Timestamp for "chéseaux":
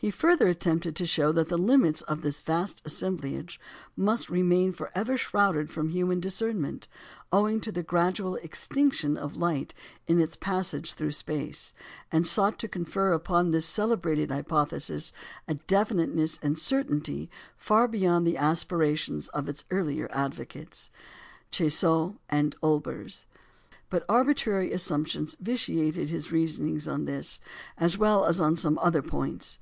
21.50-22.18